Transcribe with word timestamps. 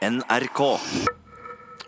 NRK. 0.00 0.60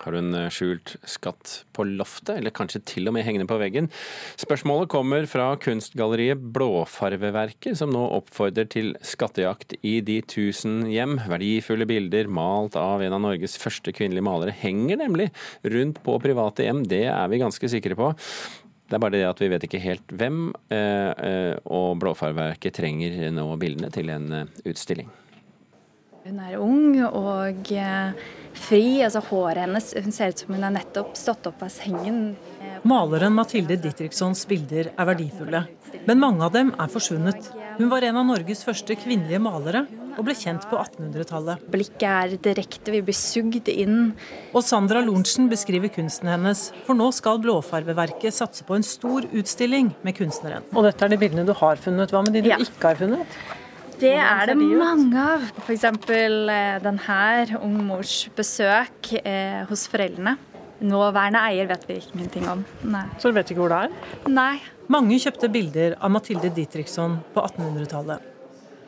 Har 0.02 0.12
du 0.12 0.18
en 0.18 0.34
eh, 0.36 0.50
skjult 0.52 0.98
skatt 1.08 1.62
på 1.72 1.86
loftet, 1.88 2.34
eller 2.34 2.52
kanskje 2.52 2.82
til 2.84 3.08
og 3.08 3.14
med 3.16 3.24
hengende 3.24 3.46
på 3.48 3.56
veggen? 3.56 3.88
Spørsmålet 4.36 4.90
kommer 4.92 5.24
fra 5.30 5.46
kunstgalleriet 5.56 6.42
Blåfarveverket, 6.52 7.78
som 7.80 7.94
nå 7.94 8.02
oppfordrer 8.18 8.68
til 8.68 8.92
skattejakt 9.00 9.78
i 9.80 9.94
de 10.04 10.18
tusen 10.28 10.82
hjem. 10.92 11.22
Verdifulle 11.30 11.88
bilder 11.88 12.28
malt 12.28 12.76
av 12.76 13.00
en 13.00 13.16
av 13.16 13.24
Norges 13.24 13.56
første 13.62 13.96
kvinnelige 13.96 14.28
malere 14.28 14.58
henger 14.60 15.00
nemlig 15.00 15.30
rundt 15.64 16.02
på 16.04 16.18
private 16.20 16.68
hjem, 16.68 16.84
det 16.92 17.06
er 17.14 17.32
vi 17.32 17.40
ganske 17.40 17.72
sikre 17.72 17.96
på. 17.96 18.12
Det 18.92 18.98
er 18.98 19.06
bare 19.06 19.16
det 19.16 19.24
at 19.24 19.40
vi 19.40 19.48
vet 19.48 19.64
ikke 19.64 19.80
helt 19.86 20.12
hvem, 20.20 20.50
eh, 20.68 21.10
eh, 21.16 21.56
og 21.64 21.96
Blåfarveverket 22.04 22.76
trenger 22.76 23.30
nå 23.32 23.48
bildene 23.56 23.88
til 23.94 24.12
en 24.12 24.42
utstilling. 24.68 25.08
Hun 26.22 26.38
er 26.38 26.58
ung 26.62 27.00
og 27.02 27.70
fri. 28.54 29.02
altså 29.02 29.22
Håret 29.26 29.64
hennes 29.64 29.88
Hun 30.04 30.12
ser 30.14 30.30
ut 30.30 30.42
som 30.42 30.52
hun 30.54 30.62
har 30.62 30.70
nettopp 30.70 31.16
stått 31.18 31.48
opp 31.50 31.64
av 31.66 31.72
sengen. 31.74 32.36
Maleren 32.86 33.34
Mathilde 33.34 33.74
Ditrikssons 33.78 34.44
bilder 34.50 34.92
er 34.92 35.08
verdifulle, 35.08 35.64
men 36.06 36.20
mange 36.22 36.46
av 36.46 36.54
dem 36.54 36.70
er 36.78 36.90
forsvunnet. 36.90 37.50
Hun 37.78 37.90
var 37.90 38.06
en 38.06 38.20
av 38.20 38.28
Norges 38.28 38.62
første 38.66 38.94
kvinnelige 38.98 39.40
malere 39.42 39.84
og 40.12 40.26
ble 40.26 40.34
kjent 40.36 40.66
på 40.70 40.78
1800-tallet. 40.78 41.62
Blikket 41.72 42.06
er 42.06 42.34
direkte, 42.44 42.92
vi 42.94 43.00
blir 43.06 43.16
sugd 43.16 43.70
inn. 43.72 44.12
Og 44.52 44.62
Sandra 44.66 45.02
Lorentzen 45.02 45.48
beskriver 45.50 45.90
kunsten 45.94 46.30
hennes, 46.30 46.68
for 46.86 46.98
nå 46.98 47.08
skal 47.16 47.40
Blåfarveverket 47.42 48.36
satse 48.36 48.66
på 48.68 48.76
en 48.76 48.86
stor 48.86 49.26
utstilling 49.32 49.90
med 50.06 50.18
kunstneren. 50.18 50.66
Og 50.76 50.86
dette 50.86 51.06
er 51.06 51.14
de 51.14 51.18
bildene 51.22 51.48
du 51.48 51.54
har 51.56 51.80
funnet. 51.82 52.14
Hva 52.14 52.22
med 52.26 52.36
de 52.36 52.44
du 52.46 52.52
ja. 52.52 52.60
ikke 52.62 52.92
har 52.92 53.00
funnet? 53.00 53.40
Det 54.02 54.16
er 54.18 54.48
det 54.50 54.56
mange 54.58 55.14
av. 55.14 55.44
F.eks. 55.62 55.84
Eh, 56.10 56.78
den 56.82 56.98
her, 57.04 57.52
ung 57.62 57.76
mors 57.86 58.24
besøk 58.34 59.12
eh, 59.22 59.62
hos 59.68 59.86
foreldrene. 59.90 60.34
Nåværende 60.82 61.38
eier 61.46 61.68
vet 61.70 61.84
vi 61.86 62.00
ingenting 62.00 62.48
om. 62.50 62.64
Nei. 62.82 63.04
Så 63.22 63.30
du 63.30 63.36
vet 63.36 63.52
ikke 63.52 63.62
hvor 63.62 63.70
det 63.70 63.84
er? 63.86 64.16
Nei. 64.32 64.56
Mange 64.90 65.18
kjøpte 65.22 65.50
bilder 65.54 65.94
av 66.02 66.10
Mathilde 66.10 66.50
Dietrichson 66.56 67.20
på 67.34 67.44
1800-tallet. 67.46 68.26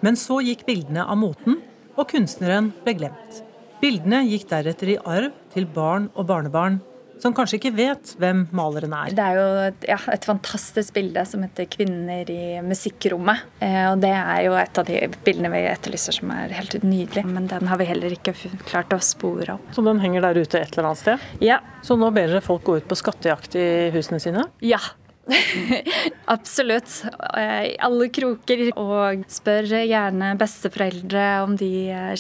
Men 0.03 0.19
så 0.19 0.41
gikk 0.43 0.67
bildene 0.67 1.07
av 1.07 1.21
moten, 1.21 1.61
og 1.95 2.09
kunstneren 2.11 2.73
ble 2.83 2.97
glemt. 2.99 3.39
Bildene 3.79 4.25
gikk 4.27 4.49
deretter 4.51 4.97
i 4.97 4.99
arv 4.99 5.31
til 5.55 5.69
barn 5.71 6.11
og 6.19 6.27
barnebarn, 6.33 6.81
som 7.23 7.35
kanskje 7.37 7.59
ikke 7.61 7.73
vet 7.77 8.15
hvem 8.21 8.45
maleren 8.57 8.95
er. 8.97 9.13
Det 9.15 9.25
er 9.25 9.39
jo 9.39 9.47
et, 9.69 9.87
ja, 9.89 9.99
et 10.13 10.27
fantastisk 10.27 10.95
bilde 10.97 11.25
som 11.29 11.45
heter 11.45 11.69
'Kvinner 11.71 12.31
i 12.31 12.61
musikkrommet'. 12.65 13.45
Eh, 13.61 13.93
og 13.93 14.01
Det 14.05 14.11
er 14.13 14.41
jo 14.45 14.55
et 14.59 14.79
av 14.79 14.85
de 14.85 14.99
bildene 15.25 15.53
vi 15.53 15.63
etterlyser 15.71 16.19
som 16.19 16.31
er 16.31 16.53
helt 16.53 16.83
nydelig. 16.83 17.25
Men 17.25 17.47
den 17.47 17.67
har 17.67 17.79
vi 17.79 17.89
heller 17.89 18.11
ikke 18.13 18.35
klart 18.67 18.93
å 18.93 19.01
spore 19.01 19.55
opp. 19.55 19.71
Så 19.73 19.85
den 19.85 20.01
henger 20.01 20.21
der 20.21 20.43
ute 20.43 20.61
et 20.61 20.77
eller 20.77 20.91
annet 20.91 20.99
sted? 20.99 21.19
Ja. 21.41 21.61
Så 21.83 21.97
nå 21.97 22.13
ber 22.13 22.29
dere 22.29 22.45
folk 22.45 22.65
gå 22.65 22.77
ut 22.77 22.89
på 22.89 22.99
skattejakt 22.99 23.57
i 23.57 23.91
husene 23.95 24.21
sine? 24.21 24.45
Ja. 24.61 24.81
Absolutt. 26.37 27.05
I 27.39 27.77
alle 27.81 28.09
kroker. 28.13 28.67
Og 28.77 29.25
spør 29.33 29.71
gjerne 29.85 30.35
besteforeldre 30.41 31.25
om 31.45 31.57
de 31.57 31.71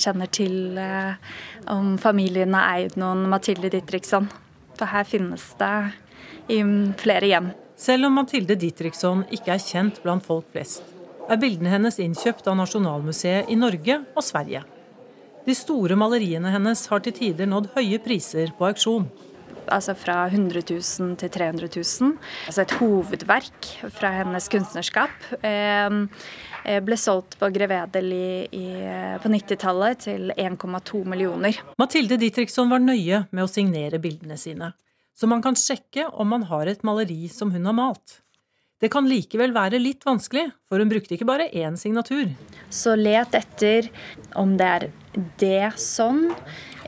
kjenner 0.00 0.30
til 0.32 0.78
eh, 0.80 1.20
om 1.72 1.96
familien 2.00 2.56
har 2.56 2.78
eid 2.78 2.96
noen 3.00 3.26
Mathilde 3.28 3.70
Dittriksson. 3.72 4.30
For 4.74 4.90
her 4.90 5.06
finnes 5.06 5.44
det 5.60 5.74
flere 7.00 7.30
hjem. 7.30 7.52
Selv 7.78 8.06
om 8.06 8.18
Mathilde 8.20 8.56
Ditriksson 8.58 9.24
ikke 9.34 9.54
er 9.54 9.62
kjent 9.62 10.00
blant 10.04 10.24
folk 10.26 10.46
flest, 10.54 10.84
er 11.30 11.40
bildene 11.40 11.72
hennes 11.72 11.98
innkjøpt 12.02 12.46
av 12.50 12.58
Nasjonalmuseet 12.58 13.50
i 13.50 13.56
Norge 13.58 14.00
og 14.14 14.22
Sverige. 14.22 14.62
De 15.44 15.54
store 15.56 15.96
maleriene 15.98 16.52
hennes 16.52 16.84
har 16.88 17.02
til 17.04 17.14
tider 17.16 17.48
nådd 17.50 17.70
høye 17.74 17.98
priser 18.04 18.52
på 18.56 18.68
auksjon. 18.68 19.08
Altså 19.72 19.94
fra 19.98 20.24
100 20.28 20.64
000 20.70 21.16
til 21.20 21.30
300 21.30 21.70
000. 21.76 22.16
Altså 22.48 22.64
et 22.64 22.74
hovedverk 22.80 23.70
fra 23.94 24.12
hennes 24.20 24.50
kunstnerskap. 24.52 25.30
Eh, 25.42 26.02
Eh, 26.64 26.80
ble 26.80 26.96
solgt 26.96 27.36
på 27.36 27.50
Grevedel 27.52 28.12
i, 28.16 28.28
i, 28.56 28.66
på 29.20 29.28
90-tallet 29.28 30.04
til 30.06 30.32
1,2 30.32 31.02
millioner. 31.12 31.58
Mathilde 31.80 32.16
Ditriksson 32.20 32.72
var 32.72 32.80
nøye 32.80 33.26
med 33.28 33.44
å 33.44 33.50
signere 33.50 34.00
bildene 34.00 34.38
sine, 34.40 34.72
så 35.12 35.28
man 35.28 35.44
kan 35.44 35.58
sjekke 35.60 36.08
om 36.08 36.32
man 36.32 36.46
har 36.48 36.70
et 36.72 36.84
maleri 36.86 37.28
som 37.32 37.52
hun 37.52 37.68
har 37.68 37.76
malt. 37.76 38.20
Det 38.80 38.88
kan 38.92 39.06
likevel 39.08 39.52
være 39.54 39.80
litt 39.80 40.02
vanskelig, 40.08 40.48
for 40.68 40.80
hun 40.80 40.90
brukte 40.90 41.14
ikke 41.16 41.28
bare 41.28 41.50
én 41.52 41.76
signatur. 41.80 42.32
Så 42.72 42.96
let 42.96 43.36
etter 43.36 43.90
om 44.40 44.56
det 44.60 44.70
er 44.70 44.88
det 45.40 45.70
sånn, 45.80 46.26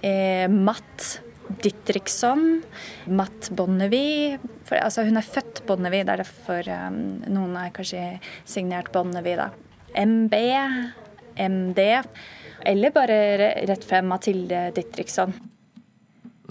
eh, 0.00 0.48
Matt 0.48 1.20
Dittriksson, 1.62 2.62
Matt 3.06 3.50
Bonnevie 3.54 4.38
altså 4.74 5.04
Hun 5.06 5.20
er 5.20 5.26
født 5.26 5.62
Bonnevie, 5.68 6.04
det 6.06 6.16
er 6.16 6.22
derfor 6.24 6.70
um, 6.88 6.96
noen 7.30 7.54
er 7.60 7.74
kanskje 7.74 8.02
signert 8.48 8.90
Bonnevie. 8.94 9.38
da. 9.38 9.50
MB, 9.96 10.34
MD, 11.38 11.82
eller 12.66 12.94
bare 12.94 13.18
rett 13.68 13.86
frem 13.86 14.08
Mathilde 14.10 14.70
Dittriksson. 14.76 15.34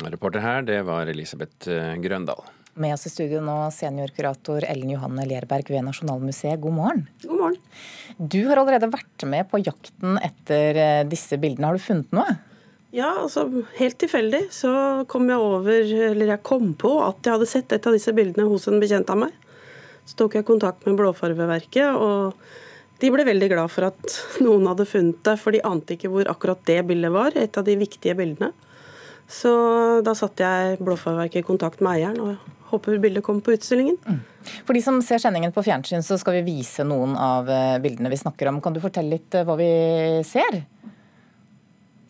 Reporter 0.03 0.43
her, 0.43 0.63
det 0.67 0.81
var 0.87 1.07
Elisabeth 1.11 1.69
eh, 1.71 1.95
Grøndal. 2.03 2.41
Med 2.75 2.91
oss 2.91 3.05
i 3.07 3.11
studio 3.11 3.39
nå 3.43 3.53
seniorkurator 3.71 4.65
Ellen 4.67 4.89
Johanne 4.91 5.23
Lerberg 5.29 5.69
ved 5.71 5.85
Nasjonalmuseet. 5.87 6.59
God 6.59 6.75
morgen. 6.75 7.05
God 7.23 7.39
morgen. 7.39 7.61
Du 8.19 8.41
har 8.49 8.59
allerede 8.59 8.91
vært 8.91 9.23
med 9.31 9.47
på 9.51 9.61
jakten 9.63 10.19
etter 10.23 10.81
eh, 10.81 11.05
disse 11.07 11.39
bildene. 11.39 11.69
Har 11.69 11.79
du 11.79 11.85
funnet 11.85 12.11
noe? 12.15 12.35
Ja, 12.95 13.09
altså 13.25 13.43
helt 13.75 13.97
tilfeldig 13.99 14.45
så 14.55 14.71
kom 15.11 15.27
jeg 15.27 15.41
over, 15.41 15.89
eller 16.11 16.29
jeg 16.31 16.43
kom 16.47 16.71
på 16.79 16.93
at 17.03 17.25
jeg 17.25 17.35
hadde 17.35 17.49
sett 17.49 17.73
et 17.75 17.87
av 17.89 17.95
disse 17.95 18.13
bildene 18.15 18.47
hos 18.47 18.69
en 18.71 18.79
bekjent 18.79 19.09
av 19.11 19.19
meg. 19.25 19.33
Så 20.07 20.15
tok 20.19 20.37
jeg 20.37 20.47
kontakt 20.47 20.85
med 20.87 20.95
Blåfarveverket, 20.99 21.97
og 21.97 22.37
de 23.01 23.09
ble 23.11 23.25
veldig 23.27 23.49
glad 23.51 23.73
for 23.73 23.89
at 23.89 24.15
noen 24.45 24.69
hadde 24.71 24.87
funnet 24.87 25.19
det, 25.27 25.35
for 25.41 25.55
de 25.55 25.63
ante 25.67 25.97
ikke 25.97 26.11
hvor 26.13 26.29
akkurat 26.31 26.61
det 26.69 26.79
bildet 26.87 27.11
var, 27.11 27.35
et 27.35 27.59
av 27.59 27.67
de 27.67 27.75
viktige 27.79 28.15
bildene. 28.15 28.53
Så 29.27 29.51
da 30.05 30.13
satte 30.15 30.45
jeg 30.45 30.79
Blåfarverket 30.85 31.41
i 31.41 31.47
kontakt 31.47 31.83
med 31.83 31.97
eieren, 31.97 32.21
og 32.21 32.69
håper 32.69 33.01
bildet 33.01 33.25
kommer 33.25 33.43
på 33.43 33.57
utstillingen. 33.57 33.97
Mm. 34.07 34.21
For 34.63 34.77
de 34.77 34.85
som 34.85 35.01
ser 35.03 35.19
sendingen 35.19 35.51
på 35.51 35.65
fjernsyn, 35.65 36.05
så 36.05 36.15
skal 36.21 36.39
vi 36.39 36.45
vise 36.53 36.85
noen 36.87 37.17
av 37.19 37.49
eh, 37.51 37.75
bildene 37.83 38.11
vi 38.13 38.21
snakker 38.21 38.51
om. 38.51 38.61
Kan 38.63 38.77
du 38.77 38.81
fortelle 38.83 39.17
litt 39.17 39.35
eh, 39.35 39.43
hva 39.45 39.57
vi 39.59 39.69
ser? 40.27 40.61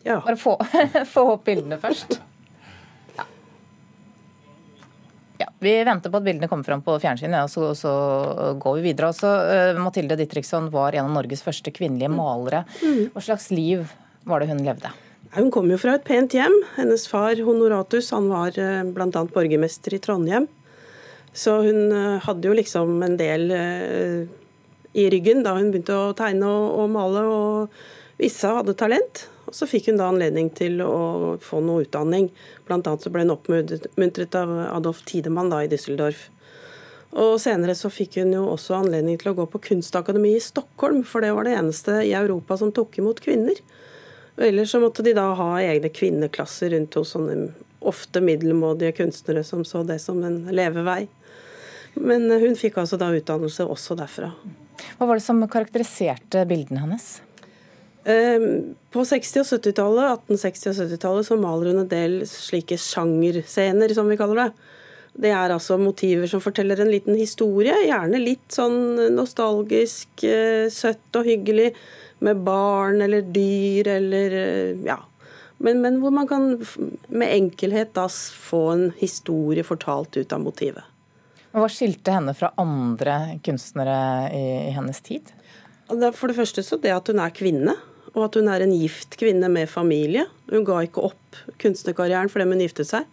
Ja. 0.06 0.20
Bare 0.22 0.38
få, 0.38 0.54
få 1.14 1.26
opp 1.34 1.44
bildene 1.48 1.78
først. 1.82 2.20
Ja, 5.36 5.48
Vi 5.60 5.72
venter 5.84 6.12
på 6.12 6.20
at 6.20 6.24
bildene 6.24 6.48
kommer 6.48 6.64
fram 6.64 6.82
på 6.84 6.94
fjernsynet, 7.02 7.42
ja, 7.42 7.48
så, 7.50 7.72
så, 7.76 7.92
går 8.62 8.78
vi 8.78 8.86
videre. 8.90 9.10
Også, 9.12 9.28
uh, 9.28 9.80
Mathilde 9.82 10.16
Dittriksson 10.20 10.70
var 10.72 10.96
en 10.96 11.10
av 11.10 11.16
Norges 11.18 11.44
første 11.44 11.72
kvinnelige 11.74 12.12
malere. 12.12 12.62
Mm. 12.80 13.10
Hva 13.12 13.24
slags 13.26 13.50
liv 13.52 13.84
var 14.26 14.40
det 14.40 14.50
hun 14.52 14.62
levde? 14.64 14.94
Hun 15.36 15.50
kom 15.52 15.68
jo 15.68 15.76
fra 15.80 15.98
et 15.98 16.06
pent 16.06 16.32
hjem. 16.32 16.54
Hennes 16.78 17.04
far 17.10 17.36
Honoratus 17.44 18.08
han 18.14 18.30
var 18.30 18.56
eh, 18.62 18.86
bl.a. 18.94 19.10
borgermester 19.34 19.98
i 19.98 20.00
Trondheim. 20.00 20.46
Så 21.36 21.58
hun 21.66 21.92
uh, 21.92 22.16
hadde 22.24 22.48
jo 22.48 22.56
liksom 22.56 22.96
en 23.04 23.18
del 23.20 23.50
i 24.96 25.10
ryggen 25.12 25.42
da 25.44 25.58
hun 25.58 25.68
begynte 25.74 25.92
å 25.92 26.14
tegne 26.16 26.48
og, 26.48 26.78
og 26.80 26.92
male, 26.94 27.26
og 27.28 27.74
å 28.16 28.54
hadde 28.56 28.78
talent. 28.80 29.26
Og 29.46 29.54
så 29.54 29.68
fikk 29.70 29.90
hun 29.90 30.00
da 30.00 30.08
anledning 30.10 30.50
til 30.54 30.80
å 30.82 31.36
få 31.42 31.60
noe 31.64 31.84
utdanning. 31.86 32.30
Blant 32.66 32.86
annet 32.86 33.04
så 33.06 33.12
ble 33.14 33.24
hun 33.24 33.34
oppmuntret 33.36 34.38
av 34.38 34.52
Adolf 34.72 35.04
Tidemann 35.06 35.52
da 35.52 35.62
i 35.62 35.70
Düsseldorf. 35.70 36.28
Og 37.16 37.38
senere 37.40 37.76
så 37.78 37.88
fikk 37.92 38.18
hun 38.20 38.34
jo 38.34 38.44
også 38.52 38.80
anledning 38.80 39.16
til 39.20 39.30
å 39.32 39.36
gå 39.38 39.46
på 39.48 39.62
kunstakademi 39.70 40.34
i 40.36 40.42
Stockholm, 40.42 41.04
for 41.06 41.24
det 41.24 41.32
var 41.36 41.46
det 41.46 41.54
eneste 41.56 42.00
i 42.04 42.12
Europa 42.18 42.58
som 42.60 42.74
tok 42.74 42.98
imot 43.00 43.22
kvinner. 43.24 43.60
Og 44.36 44.44
ellers 44.50 44.74
så 44.74 44.82
måtte 44.82 45.04
de 45.06 45.14
da 45.16 45.30
ha 45.38 45.50
egne 45.62 45.88
kvinneklasser 45.94 46.74
rundt 46.74 46.98
hos 46.98 47.14
sånne 47.14 47.54
ofte 47.86 48.20
middelmådige 48.20 48.98
kunstnere 48.98 49.44
som 49.46 49.62
så 49.64 49.84
det 49.86 50.00
som 50.02 50.18
en 50.26 50.42
levevei. 50.52 51.06
Men 51.96 52.28
hun 52.28 52.58
fikk 52.58 52.82
altså 52.82 52.98
da 53.00 53.08
utdannelse 53.14 53.64
også 53.64 53.96
derfra. 53.96 54.34
Hva 54.98 55.08
var 55.08 55.16
det 55.16 55.24
som 55.24 55.40
karakteriserte 55.48 56.44
bildene 56.48 56.82
hennes? 56.84 57.06
Ehm, 58.06 58.76
på 58.94 59.02
60- 59.02 59.40
og 59.42 59.48
70-tallet 59.50 60.28
1860- 60.30 60.70
og 60.70 60.76
70-tallet 60.78 61.26
så 61.26 61.36
maler 61.40 61.72
hun 61.72 61.82
en 61.82 61.90
del 61.90 62.20
slike 62.30 62.78
sjangerscener, 62.78 63.94
som 63.96 64.06
vi 64.06 64.18
kaller 64.20 64.44
det. 64.44 64.50
Det 65.16 65.32
er 65.32 65.50
altså 65.50 65.78
motiver 65.80 66.28
som 66.30 66.42
forteller 66.44 66.78
en 66.82 66.92
liten 66.92 67.16
historie, 67.18 67.74
gjerne 67.88 68.20
litt 68.20 68.52
sånn 68.52 69.08
nostalgisk, 69.16 70.22
eh, 70.28 70.68
søtt 70.70 71.18
og 71.18 71.26
hyggelig, 71.26 71.72
med 72.24 72.44
barn 72.46 73.02
eller 73.04 73.26
dyr 73.26 73.90
eller 73.96 74.36
eh, 74.38 74.84
ja. 74.86 75.00
Men, 75.58 75.80
men 75.82 75.98
hvor 76.02 76.12
man 76.12 76.28
kan 76.28 76.52
med 77.08 77.32
enkelhet 77.32 77.94
da 77.96 78.06
få 78.12 78.62
en 78.74 78.86
historie 79.00 79.64
fortalt 79.66 80.16
ut 80.16 80.32
av 80.36 80.44
motivet. 80.44 80.84
Hva 81.56 81.66
skilte 81.72 82.12
henne 82.12 82.36
fra 82.36 82.52
andre 82.60 83.40
kunstnere 83.44 83.98
i, 84.36 84.46
i 84.68 84.72
hennes 84.76 85.00
tid? 85.02 85.32
For 85.88 86.28
det 86.28 86.36
første 86.36 86.62
så 86.62 86.76
det 86.82 86.92
at 86.92 87.08
hun 87.08 87.22
er 87.24 87.34
kvinne 87.34 87.74
og 88.16 88.24
at 88.30 88.38
hun 88.40 88.48
er 88.48 88.64
en 88.64 88.72
gift 88.72 89.18
kvinne 89.20 89.50
med 89.52 89.68
familie. 89.68 90.24
Hun 90.48 90.64
ga 90.64 90.80
ikke 90.86 91.04
opp 91.10 91.36
kunstnerkarrieren 91.60 92.30
fordi 92.32 92.46
hun 92.48 92.62
giftet 92.64 92.88
seg. 92.88 93.04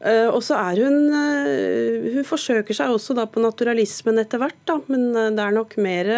Eh, 0.00 0.26
og 0.32 0.40
så 0.40 0.56
er 0.56 0.78
hun 0.80 1.10
eh, 1.12 2.06
Hun 2.14 2.24
forsøker 2.24 2.72
seg 2.72 2.88
også 2.94 3.12
da 3.18 3.26
på 3.28 3.42
naturalismen 3.44 4.16
etter 4.22 4.40
hvert, 4.40 4.56
da, 4.64 4.78
men 4.88 5.10
eh, 5.12 5.28
det 5.36 5.44
er 5.44 5.52
nok 5.58 5.76
mer 5.84 6.08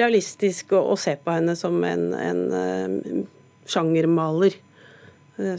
realistisk 0.00 0.72
å, 0.72 0.80
å 0.94 0.96
se 0.96 1.16
på 1.20 1.34
henne 1.34 1.52
som 1.58 1.76
en, 1.84 2.06
en 2.16 3.28
sjangermaler. 3.68 4.56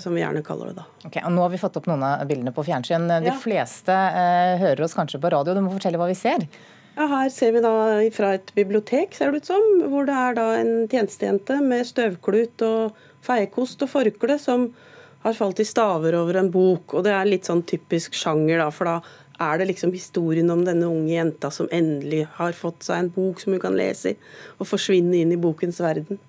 Som 0.02 0.14
vi 0.14 0.22
gjerne 0.22 0.44
kaller 0.46 0.70
det, 0.70 0.76
da. 0.78 0.84
Ok, 1.08 1.16
og 1.26 1.32
Nå 1.34 1.42
har 1.42 1.50
vi 1.50 1.58
fått 1.58 1.78
opp 1.80 1.88
noen 1.90 2.04
av 2.06 2.20
bildene 2.30 2.52
på 2.54 2.62
fjernsyn. 2.68 3.08
De 3.10 3.32
Ja. 3.32 3.34
fleste 3.42 3.90
eh, 3.96 4.60
hører 4.62 4.84
oss 4.86 4.94
kanskje 4.94 5.18
på 5.24 5.32
radio. 5.34 5.56
Du 5.58 5.62
må 5.66 5.72
fortelle 5.74 5.98
hva 5.98 6.06
vi 6.12 6.18
ser. 6.20 6.44
Ja, 6.96 7.08
Her 7.08 7.30
ser 7.32 7.54
vi 7.56 7.62
da 7.64 7.74
fra 8.12 8.34
et 8.36 8.52
bibliotek, 8.56 9.16
ser 9.16 9.32
det 9.32 9.42
ut 9.42 9.52
som, 9.54 9.68
hvor 9.92 10.08
det 10.08 10.16
er 10.18 10.36
da 10.36 10.48
en 10.60 10.72
tjenestejente 10.92 11.62
med 11.64 11.88
støvklut 11.88 12.64
og 12.68 12.98
feiekost 13.24 13.86
og 13.86 13.94
forkle 13.94 14.36
som 14.42 14.72
har 15.22 15.38
falt 15.38 15.62
i 15.62 15.68
staver 15.68 16.18
over 16.20 16.42
en 16.42 16.52
bok. 16.52 16.98
Og 16.98 17.06
det 17.06 17.14
er 17.16 17.30
litt 17.30 17.48
sånn 17.48 17.64
typisk 17.70 18.18
sjanger, 18.18 18.60
da, 18.60 18.68
for 18.76 18.90
da 18.90 18.98
er 19.42 19.62
det 19.62 19.70
liksom 19.72 19.94
historien 19.96 20.52
om 20.54 20.66
denne 20.66 20.90
unge 20.90 21.14
jenta 21.14 21.50
som 21.54 21.70
endelig 21.74 22.26
har 22.38 22.58
fått 22.58 22.84
seg 22.86 23.06
en 23.06 23.14
bok 23.16 23.40
som 23.42 23.56
hun 23.56 23.64
kan 23.64 23.78
lese 23.78 24.14
i, 24.14 24.20
og 24.60 24.70
forsvinne 24.70 25.22
inn 25.22 25.32
i 25.34 25.40
bokens 25.40 25.80
verden. 25.82 26.20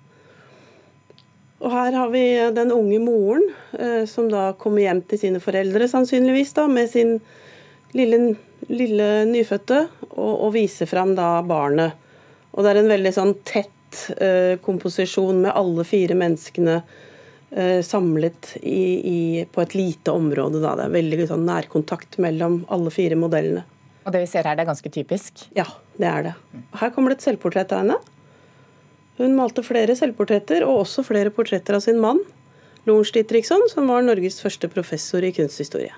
Og 1.63 1.71
her 1.71 1.95
har 1.95 2.09
vi 2.11 2.23
den 2.55 2.73
unge 2.75 2.99
moren 3.03 3.45
eh, 3.77 4.03
som 4.09 4.27
da 4.31 4.51
kommer 4.59 4.83
hjem 4.83 5.03
til 5.07 5.21
sine 5.21 5.43
foreldre, 5.43 5.87
sannsynligvis, 5.91 6.55
da, 6.57 6.67
med 6.71 6.91
sin 6.91 7.17
lille, 7.97 8.35
lille 8.69 9.07
nyfødte, 9.29 9.79
og, 10.13 10.33
og 10.33 10.53
vise 10.55 10.87
fram 10.89 11.15
da 11.17 11.37
barnet. 11.47 11.99
Og 12.53 12.63
det 12.63 12.73
er 12.73 12.81
en 12.83 12.91
veldig 12.91 13.13
sånn 13.15 13.33
tett 13.47 14.03
eh, 14.17 14.59
komposisjon 14.61 15.41
med 15.45 15.53
alle 15.55 15.85
fire 15.87 16.17
menneskene 16.17 16.77
eh, 16.79 17.79
samlet 17.85 18.55
i, 18.61 18.83
i, 19.13 19.19
på 19.49 19.63
et 19.63 19.77
lite 19.77 20.13
område. 20.13 20.61
Da. 20.61 20.75
Det 20.77 20.87
er 20.87 20.97
veldig 20.97 21.29
sånn 21.31 21.47
nærkontakt 21.49 22.19
mellom 22.21 22.61
alle 22.73 22.93
fire 22.93 23.17
modellene. 23.19 23.65
Og 24.03 24.11
det 24.11 24.25
vi 24.25 24.31
ser 24.33 24.45
her, 24.45 24.57
det 24.59 24.65
er 24.65 24.73
ganske 24.73 24.91
typisk. 24.91 25.45
Ja, 25.55 25.65
det 25.95 26.09
er 26.09 26.25
det. 26.27 26.33
Her 26.81 26.91
kommer 26.91 27.13
det 27.13 27.21
et 27.21 27.29
selvportrett 27.29 27.71
av 27.71 27.85
henne. 27.85 27.99
Hun 29.19 29.35
malte 29.37 29.63
flere 29.63 29.95
selvportretter, 29.95 30.65
og 30.67 30.83
også 30.83 31.05
flere 31.05 31.31
portretter 31.33 31.77
av 31.77 31.83
sin 31.85 32.01
mann, 32.01 32.19
Lorentz 32.83 33.13
Dietrichson, 33.15 33.61
som 33.71 33.87
var 33.87 34.03
Norges 34.03 34.41
første 34.43 34.67
professor 34.73 35.23
i 35.23 35.31
kunsthistorie. 35.35 35.93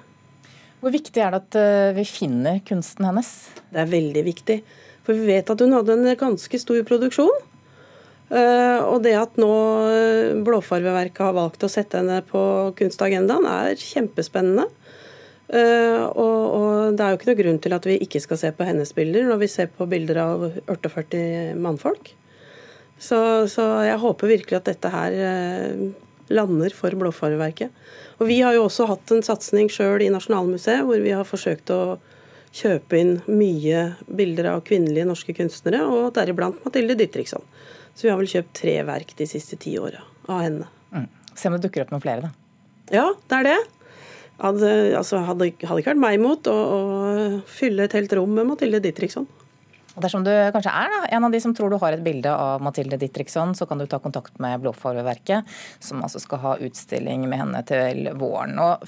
Hvor 0.85 0.93
viktig 0.93 1.17
er 1.17 1.33
det 1.33 1.37
at 1.39 1.55
eh, 1.57 1.95
vi 1.97 2.03
finner 2.05 2.59
kunsten 2.61 3.07
hennes? 3.07 3.29
Det 3.73 3.79
er 3.81 3.87
veldig 3.89 4.21
viktig. 4.27 4.59
For 5.01 5.17
vi 5.17 5.31
vet 5.31 5.47
at 5.49 5.63
hun 5.65 5.73
hadde 5.73 5.95
en 5.95 6.09
ganske 6.19 6.59
stor 6.61 6.83
produksjon. 6.85 7.39
Eh, 8.29 8.83
Og 8.85 8.99
det 9.01 9.15
at 9.17 9.39
nå 9.41 9.49
eh, 9.89 10.35
Blåfarveverket 10.45 11.23
har 11.25 11.33
valgt 11.39 11.65
å 11.65 11.71
sette 11.73 12.03
henne 12.03 12.19
på 12.29 12.43
kunstagendaen, 12.77 13.49
er 13.49 13.81
kjempespennende. 13.81 14.67
Og, 15.45 16.45
og 16.57 16.95
det 16.97 17.03
er 17.05 17.11
jo 17.11 17.17
ikke 17.19 17.27
noe 17.29 17.37
grunn 17.37 17.59
til 17.61 17.73
at 17.75 17.83
vi 17.85 17.99
ikke 18.01 18.21
skal 18.21 18.39
se 18.41 18.49
på 18.57 18.65
hennes 18.65 18.89
bilder 18.97 19.27
når 19.27 19.43
vi 19.43 19.49
ser 19.53 19.67
på 19.69 19.85
bilder 19.89 20.17
av 20.23 20.45
48 20.73 21.19
mannfolk. 21.61 22.09
Så, 22.97 23.19
så 23.53 23.67
jeg 23.85 24.01
håper 24.01 24.33
virkelig 24.33 24.57
at 24.57 24.71
dette 24.71 24.89
her 24.89 25.17
lander 26.33 26.73
for 26.73 26.95
blåfarverket. 26.97 27.71
Og 28.19 28.29
vi 28.29 28.39
har 28.41 28.55
jo 28.55 28.65
også 28.65 28.87
hatt 28.89 29.11
en 29.13 29.23
satsing 29.25 29.69
sjøl 29.71 30.03
i 30.05 30.11
Nasjonalmuseet, 30.13 30.85
hvor 30.87 31.01
vi 31.03 31.13
har 31.15 31.27
forsøkt 31.27 31.71
å 31.73 31.97
kjøpe 32.55 32.99
inn 32.99 33.13
mye 33.27 33.81
bilder 34.07 34.53
av 34.53 34.63
kvinnelige 34.67 35.07
norske 35.09 35.35
kunstnere, 35.35 35.83
og 35.85 36.13
deriblant 36.15 36.61
Mathilde 36.65 36.95
Dietrichson. 36.99 37.43
Så 37.95 38.07
vi 38.07 38.13
har 38.13 38.19
vel 38.19 38.31
kjøpt 38.31 38.55
tre 38.61 38.75
verk 38.87 39.13
de 39.19 39.27
siste 39.29 39.59
ti 39.59 39.75
åra 39.79 40.01
av 40.31 40.41
henne. 40.43 40.67
Mm. 40.95 41.07
Se 41.35 41.49
om 41.49 41.55
det 41.57 41.65
dukker 41.67 41.85
opp 41.85 41.93
noen 41.93 42.03
flere, 42.03 42.29
da. 42.29 42.33
Ja, 42.93 43.07
det 43.29 43.39
er 43.39 43.49
det. 43.49 43.57
Hadde, 44.35 44.69
altså, 44.99 45.21
hadde, 45.23 45.51
hadde 45.63 45.81
ikke 45.81 45.93
vært 45.93 46.03
meg 46.03 46.17
imot 46.17 46.47
å, 46.51 46.55
å 46.55 46.79
fylle 47.47 47.87
et 47.87 47.95
helt 47.95 48.13
rom 48.17 48.33
med 48.35 48.49
Mathilde 48.49 48.81
Dietrichson. 48.83 49.27
Og 49.95 50.03
Dersom 50.03 50.25
du 50.27 50.31
kanskje 50.51 50.73
er 50.75 50.91
da, 50.91 51.01
en 51.15 51.27
av 51.27 51.31
de 51.31 51.39
som 51.43 51.53
tror 51.55 51.71
du 51.71 51.77
har 51.79 51.95
et 51.95 52.03
bilde 52.03 52.31
av 52.31 52.63
Mathilde 52.63 52.99
Ditriksson, 52.99 53.55
så 53.55 53.67
kan 53.67 53.79
du 53.79 53.85
ta 53.87 53.99
kontakt 54.03 54.39
med 54.43 54.59
Blåfarveverket, 54.63 55.47
som 55.79 56.03
altså 56.03 56.19
skal 56.23 56.43
ha 56.43 56.55
utstilling 56.67 57.23
med 57.31 57.39
henne 57.39 57.63
til 57.67 58.11
våren. 58.19 58.59
Og 58.59 58.83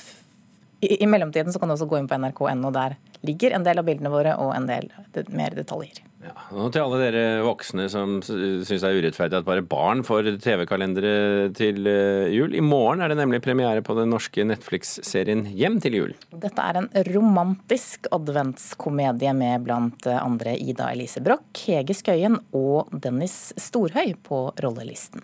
i, 0.83 0.97
I 1.03 1.07
mellomtiden 1.09 1.53
så 1.53 1.61
kan 1.61 1.71
du 1.71 1.77
også 1.77 1.87
gå 1.89 2.01
inn 2.01 2.11
på 2.11 2.19
nrk.no. 2.19 2.73
Der 2.75 2.97
ligger 3.27 3.55
en 3.55 3.65
del 3.67 3.79
av 3.79 3.87
bildene 3.87 4.11
våre 4.13 4.35
og 4.41 4.53
en 4.55 4.67
del 4.69 4.91
mer 5.31 5.55
detaljer. 5.57 6.03
Ja, 6.17 6.33
og 6.49 6.71
til 6.73 6.81
alle 6.81 6.97
dere 6.97 7.23
voksne 7.45 7.85
som 7.93 8.15
syns 8.25 8.65
det 8.71 8.87
er 8.87 8.97
urettferdig 8.97 9.37
at 9.37 9.45
bare 9.45 9.61
barn 9.61 10.01
får 10.05 10.31
TV-kalendere 10.41 11.51
til 11.57 11.85
eh, 11.85 12.33
jul. 12.33 12.55
I 12.57 12.63
morgen 12.65 13.03
er 13.05 13.13
det 13.13 13.19
nemlig 13.19 13.43
premiere 13.45 13.83
på 13.85 13.93
den 13.99 14.09
norske 14.09 14.45
Netflix-serien 14.49 15.45
Hjem 15.53 15.77
til 15.83 15.99
jul. 15.99 16.15
Dette 16.33 16.65
er 16.65 16.81
en 16.81 16.89
romantisk 17.11 18.09
adventskomedie 18.17 19.35
med 19.37 19.67
blant 19.69 20.09
andre 20.17 20.57
Ida 20.57 20.89
Elise 20.95 21.21
Broch, 21.21 21.45
Hege 21.67 21.93
Skøyen 21.97 22.41
og 22.57 22.89
Dennis 23.05 23.53
Storhøy 23.61 24.15
på 24.25 24.47
rollelisten. 24.63 25.21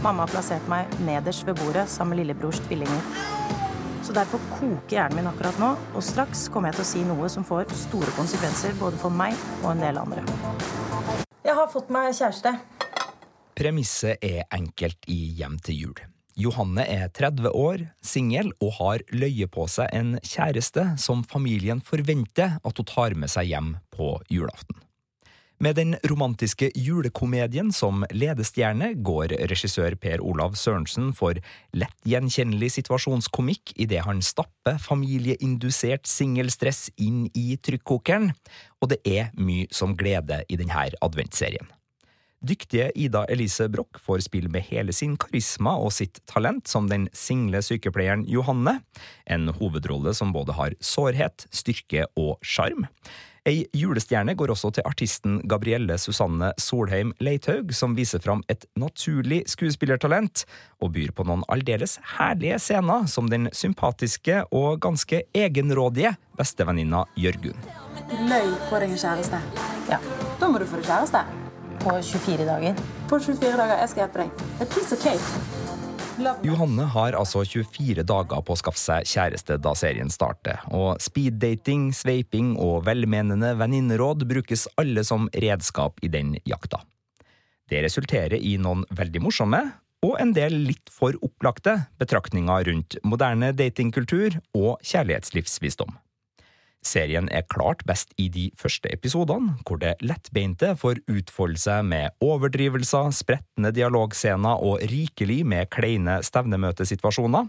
Mamma 0.00 0.24
har 0.24 0.32
plassert 0.32 0.68
meg 0.70 0.92
nederst 1.04 1.44
ved 1.48 1.60
bordet 1.60 1.88
sammen 1.92 2.16
med 2.16 2.24
lillebrors 2.24 2.60
tvillinger. 2.64 3.55
Så 4.06 4.14
derfor 4.14 4.38
koker 4.54 4.92
hjernen 4.94 5.18
min 5.18 5.26
akkurat 5.26 5.56
nå, 5.58 5.72
og 5.98 6.04
straks 6.04 6.44
kommer 6.54 6.70
jeg 6.70 6.78
til 6.78 6.84
å 6.84 6.90
si 6.92 7.00
noe 7.08 7.30
som 7.32 7.46
får 7.46 7.72
store 7.74 8.12
konsekvenser 8.14 8.76
både 8.78 9.00
for 9.02 9.10
meg 9.10 9.34
og 9.64 9.72
en 9.72 9.82
del 9.82 9.98
andre. 9.98 10.22
Jeg 11.42 11.56
har 11.58 11.66
fått 11.72 11.90
meg 11.90 12.12
kjæreste. 12.14 12.52
Premisset 13.58 14.22
er 14.22 14.44
enkelt 14.54 15.10
i 15.10 15.18
Hjem 15.40 15.58
til 15.58 15.80
jul. 15.80 15.98
Johanne 16.38 16.84
er 16.86 17.08
30 17.16 17.50
år, 17.50 17.82
singel 18.04 18.52
og 18.60 18.76
har 18.78 19.02
løye 19.10 19.50
på 19.50 19.66
seg 19.72 19.90
en 19.96 20.18
kjæreste 20.20 20.92
som 21.02 21.26
familien 21.26 21.82
forventer 21.82 22.60
at 22.62 22.78
hun 22.78 22.92
tar 22.92 23.18
med 23.18 23.32
seg 23.32 23.50
hjem 23.50 23.74
på 23.96 24.12
julaften. 24.30 24.85
Med 25.58 25.78
den 25.78 25.96
romantiske 26.04 26.68
julekomedien 26.76 27.70
som 27.72 28.02
ledestjerne 28.12 28.90
går 29.00 29.32
regissør 29.48 29.94
Per 29.96 30.20
Olav 30.20 30.52
Sørensen 30.60 31.14
for 31.16 31.38
lett 31.72 31.96
gjenkjennelig 32.04 32.74
situasjonskomikk 32.74 33.72
idet 33.80 34.02
han 34.04 34.20
stapper 34.20 34.76
familieindusert 34.84 36.04
singelstress 36.10 36.90
inn 37.00 37.24
i 37.32 37.56
trykkokeren, 37.56 38.34
og 38.84 38.92
det 38.92 39.00
er 39.08 39.32
mye 39.40 39.64
som 39.72 39.96
gleder 39.96 40.44
i 40.52 40.60
denne 40.60 40.90
adventsserien. 41.00 41.72
Dyktige 42.46 42.90
Ida 42.94 43.24
Elise 43.32 43.66
Broch 43.72 43.98
får 44.02 44.26
spille 44.26 44.50
med 44.52 44.66
hele 44.68 44.94
sin 44.94 45.16
karisma 45.18 45.76
og 45.82 45.94
sitt 45.96 46.20
talent 46.30 46.68
som 46.70 46.86
den 46.90 47.08
single 47.16 47.62
sykepleieren 47.64 48.26
Johanne, 48.30 48.80
en 49.26 49.48
hovedrolle 49.56 50.14
som 50.14 50.34
både 50.36 50.54
har 50.54 50.76
sårhet, 50.78 51.48
styrke 51.50 52.06
og 52.14 52.36
sjarm. 52.46 52.86
Ei 53.46 53.62
julestjerne 53.78 54.34
går 54.34 54.50
også 54.50 54.72
til 54.74 54.86
artisten 54.88 55.38
Gabrielle 55.46 55.94
Susanne 56.02 56.50
Solheim 56.58 57.12
Leithaug, 57.22 57.70
som 57.74 57.94
viser 57.94 58.22
fram 58.22 58.42
et 58.50 58.66
naturlig 58.74 59.44
skuespillertalent, 59.50 60.42
og 60.82 60.96
byr 60.98 61.14
på 61.14 61.26
noen 61.28 61.46
aldeles 61.54 61.96
herlige 62.16 62.58
scener, 62.62 63.06
som 63.10 63.30
den 63.30 63.46
sympatiske 63.54 64.42
og 64.50 64.82
ganske 64.82 65.22
egenrådige 65.30 66.16
bestevenninna 66.38 67.06
Jørgunn. 67.14 67.58
Løy 68.26 68.54
på 68.66 68.82
deg 68.82 68.90
en 68.90 69.02
kjæreste. 69.06 69.42
Ja. 69.90 70.02
Da 70.42 70.50
må 70.50 70.58
du 70.58 70.66
få 70.66 70.82
deg 70.82 70.90
kjæreste. 70.90 71.45
På 71.86 72.02
24 72.02 72.44
dager. 72.44 72.74
På 73.08 73.18
24 73.20 73.56
dager. 73.56 73.76
Jeg 73.78 73.90
skal 73.92 74.00
hjelpe 74.02 74.24
deg. 74.24 74.40
Er 74.58 74.68
piece 74.72 74.96
of 74.96 75.02
cake. 75.04 75.66
Johanne 76.42 76.82
har 76.90 77.14
altså 77.14 77.44
24 77.46 78.02
dager 78.08 78.40
på 78.42 78.54
å 78.54 78.58
skaffe 78.58 78.80
seg 78.80 79.06
kjæreste 79.06 79.58
da 79.62 79.74
serien 79.78 80.10
starter, 80.10 80.64
og 80.74 80.96
speeddating, 81.04 81.90
sveiping 81.94 82.54
og 82.56 82.86
velmenende 82.88 83.52
venninneråd 83.60 84.24
brukes 84.26 84.64
alle 84.80 85.04
som 85.06 85.28
redskap 85.30 86.00
i 86.02 86.10
den 86.10 86.34
jakta. 86.48 86.80
Det 87.70 87.84
resulterer 87.84 88.40
i 88.40 88.56
noen 88.58 88.82
veldig 88.90 89.22
morsomme, 89.22 89.60
og 90.02 90.16
en 90.22 90.32
del 90.34 90.56
litt 90.66 90.90
for 90.90 91.14
opplagte, 91.22 91.76
betraktninger 92.00 92.66
rundt 92.72 92.98
moderne 93.06 93.52
datingkultur 93.54 94.40
og 94.56 94.82
kjærlighetslivsvisdom. 94.82 95.94
Serien 96.86 97.26
er 97.34 97.42
klart 97.50 97.82
best 97.88 98.12
i 98.20 98.28
de 98.32 98.46
første 98.58 98.90
episodene, 98.92 99.56
hvor 99.66 99.80
det 99.82 99.96
lettbeinte 100.04 100.74
får 100.78 101.00
utfolde 101.10 101.58
seg 101.60 101.84
med 101.88 102.14
overdrivelser, 102.22 103.10
spretne 103.16 103.72
dialogscener 103.74 104.62
og 104.62 104.84
rikelig 104.90 105.44
med 105.48 105.70
kleine 105.74 106.20
stevnemøtesituasjoner. 106.26 107.48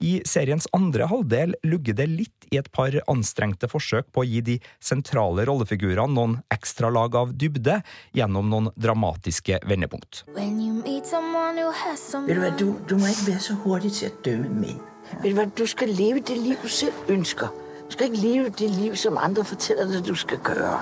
I 0.00 0.20
seriens 0.24 0.66
andre 0.76 1.06
halvdel 1.10 1.54
lugger 1.68 1.94
det 1.98 2.08
litt 2.08 2.46
i 2.50 2.58
et 2.60 2.70
par 2.72 2.94
anstrengte 3.10 3.68
forsøk 3.70 4.06
på 4.14 4.24
å 4.24 4.28
gi 4.28 4.40
de 4.46 4.56
sentrale 4.80 5.44
rollefigurene 5.48 6.16
noen 6.16 6.38
ekstra 6.54 6.90
lag 6.92 7.14
av 7.18 7.34
dybde 7.36 7.80
gjennom 8.16 8.50
noen 8.50 8.70
dramatiske 8.80 9.60
vendepunkt. 9.68 10.24
Du 10.24 10.32
hvad, 12.40 12.52
du, 12.58 12.66
du 12.88 12.94
må 12.96 13.06
ikke 13.10 13.32
være 13.32 13.44
så 13.44 13.54
hurtig 13.64 13.92
til 13.98 14.06
at 14.08 14.22
dømme 14.24 14.48
menn. 14.62 14.80
Ved 15.20 15.32
du 15.32 15.34
hvad, 15.34 15.50
du 15.58 15.66
skal 15.66 15.88
leve 15.88 16.20
det 16.24 16.36
livet 16.38 16.62
du 16.62 16.68
selv 16.68 16.94
ønsker. 17.10 17.48
Du 17.90 17.96
skal 17.96 18.06
ikke 18.06 18.22
leve 18.22 18.50
det 18.54 18.68
liv, 18.70 18.92
som 18.94 19.16
andre 19.18 19.42
forteller 19.42 19.88
deg 19.90 20.04
du 20.06 20.14
skal 20.14 20.38
gjøre. 20.46 20.76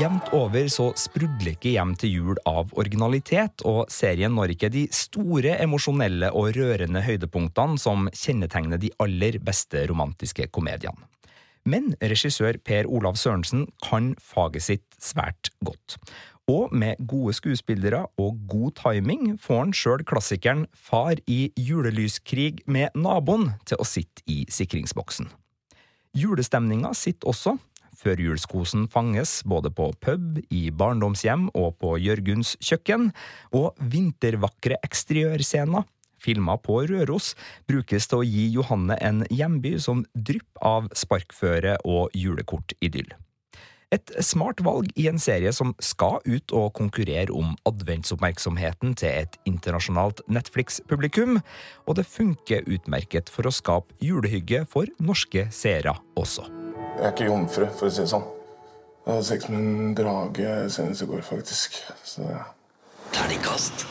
Jevnt 0.00 0.32
over 0.34 0.66
så 0.74 0.88
sprudler 0.98 1.52
ikke 1.52 1.70
Hjem 1.76 1.92
til 2.02 2.10
jul 2.16 2.40
av 2.50 2.72
originalitet, 2.74 3.62
og 3.62 3.92
serien 3.94 4.34
når 4.34 4.56
ikke 4.56 4.72
de 4.74 4.82
store 4.90 5.54
emosjonelle 5.62 6.32
og 6.34 6.50
rørende 6.58 7.04
høydepunktene 7.06 7.78
som 7.78 8.10
kjennetegner 8.10 8.82
de 8.82 8.90
aller 8.98 9.38
beste 9.38 9.84
romantiske 9.86 10.48
komediene. 10.50 11.06
Men 11.62 11.94
regissør 12.02 12.58
Per 12.58 12.90
Olav 12.90 13.14
Sørensen 13.22 13.68
kan 13.86 14.16
faget 14.18 14.66
sitt 14.66 14.98
svært 14.98 15.54
godt. 15.62 16.00
Og 16.50 16.74
med 16.74 16.98
gode 17.06 17.38
skuespillere 17.38 18.02
og 18.18 18.42
god 18.50 18.74
timing 18.82 19.36
får 19.38 19.62
han 19.62 19.78
sjøl 19.78 20.06
klassikeren 20.10 20.66
Far 20.74 21.22
i 21.30 21.52
julelyskrig 21.54 22.64
med 22.66 22.98
naboen 22.98 23.52
til 23.62 23.78
å 23.78 23.86
sitte 23.86 24.26
i 24.26 24.42
sikringsboksen. 24.50 25.30
Julestemninga 26.16 26.94
sitter 26.96 27.28
også, 27.28 27.58
Førjulskosen 27.96 28.86
fanges 28.92 29.40
både 29.48 29.70
på 29.72 29.90
pub, 30.04 30.38
i 30.52 30.68
barndomshjem 30.70 31.48
og 31.56 31.78
på 31.80 31.94
Jørgunds 32.00 32.54
kjøkken, 32.64 33.10
og 33.56 33.76
vintervakre 33.92 34.78
eksteriørscener, 34.86 35.84
filma 36.20 36.56
på 36.60 36.82
Røros, 36.90 37.34
brukes 37.68 38.08
til 38.08 38.22
å 38.22 38.26
gi 38.26 38.48
Johanne 38.54 38.96
en 39.04 39.24
hjemby 39.32 39.76
som 39.82 40.04
drypp 40.14 40.60
av 40.64 40.90
sparkføre 40.96 41.78
og 41.84 42.16
julekortidyll. 42.16 43.12
Et 43.94 44.12
smart 44.18 44.58
valg 44.66 44.88
i 44.98 45.04
en 45.06 45.20
serie 45.22 45.52
som 45.54 45.70
skal 45.78 46.18
ut 46.26 46.54
og 46.58 46.72
konkurrere 46.74 47.30
om 47.30 47.52
adventsoppmerksomheten 47.70 48.96
til 48.98 49.12
et 49.22 49.38
internasjonalt 49.46 50.24
Netflix-publikum, 50.26 51.38
og 51.86 51.98
det 51.98 52.08
funker 52.10 52.66
utmerket 52.66 53.30
for 53.30 53.46
å 53.46 53.54
skape 53.54 53.94
julehygge 54.02 54.64
for 54.72 54.90
norske 54.98 55.46
seere 55.54 55.94
også. 56.18 56.48
Jeg 56.96 57.04
er 57.04 57.14
ikke 57.14 57.30
jomfru, 57.30 57.68
for 57.78 57.86
å 57.86 57.94
si 57.94 58.02
det 58.02 58.10
sånn. 58.10 58.26
Jeg 59.06 59.12
hadde 59.12 59.28
sex 59.30 59.50
med 59.52 59.62
en 59.62 59.96
drage 60.02 60.54
senest 60.74 61.06
i 61.06 61.10
går, 61.12 61.22
faktisk. 61.22 61.78
Så 62.02 62.26
ja. 62.26 62.42
Terningkast 63.14 63.86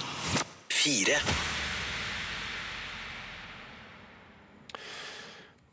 fire. 0.68 1.22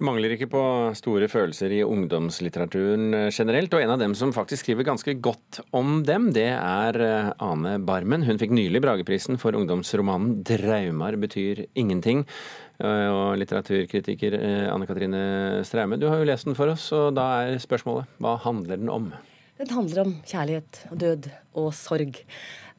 Mangler 0.03 0.33
ikke 0.35 0.49
på 0.51 0.61
store 0.99 1.29
følelser 1.31 1.71
i 1.77 1.83
ungdomslitteraturen 1.87 3.15
eh, 3.15 3.29
generelt, 3.31 3.71
og 3.71 3.85
en 3.85 3.93
av 3.95 4.01
dem 4.03 4.17
som 4.19 4.33
faktisk 4.35 4.65
skriver 4.65 4.89
ganske 4.89 5.15
godt 5.23 5.61
om 5.79 6.01
dem, 6.07 6.33
det 6.35 6.49
er 6.57 6.99
eh, 6.99 7.29
Ane 7.39 7.77
Barmen. 7.87 8.25
Hun 8.27 8.41
fikk 8.41 8.51
nylig 8.57 8.83
Brageprisen 8.83 9.39
for 9.39 9.55
ungdomsromanen 9.55 10.41
'Draumar 10.43 11.15
betyr 11.23 11.69
ingenting'. 11.79 12.25
Eh, 12.83 13.09
og 13.15 13.39
litteraturkritiker 13.39 14.35
Anne 14.73 14.89
Katrine 14.91 15.23
Straume, 15.69 16.01
du 16.01 16.09
har 16.11 16.19
jo 16.19 16.27
lest 16.27 16.51
den 16.51 16.59
for 16.59 16.75
oss, 16.75 16.89
og 16.91 17.15
da 17.15 17.29
er 17.45 17.63
spørsmålet 17.63 18.19
hva 18.19 18.35
handler 18.43 18.83
den 18.83 18.91
om? 18.91 19.13
Den 19.63 19.71
handler 19.71 20.03
om 20.03 20.17
kjærlighet 20.27 20.83
og 20.91 20.99
død 20.99 21.31
og 21.63 21.71
sorg. 21.79 22.25